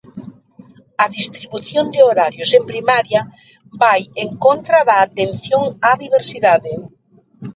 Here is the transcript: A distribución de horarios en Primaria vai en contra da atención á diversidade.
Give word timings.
A 1.03 1.05
distribución 1.17 1.85
de 1.93 1.99
horarios 2.07 2.49
en 2.57 2.63
Primaria 2.71 3.21
vai 3.81 4.01
en 4.25 4.29
contra 4.45 4.79
da 4.89 4.97
atención 5.07 5.63
á 5.87 5.91
diversidade. 6.05 6.73